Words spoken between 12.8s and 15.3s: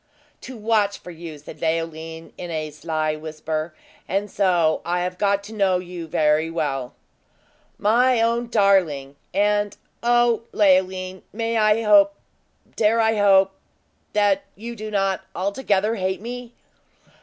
I hope that you do not